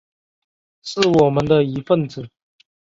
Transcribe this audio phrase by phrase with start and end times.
[0.81, 2.27] 是我们的一分子